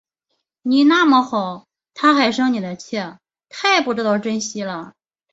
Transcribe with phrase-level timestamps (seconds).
[0.63, 2.97] 你那么好，她还生你的气，
[3.49, 4.95] 太不知道珍惜了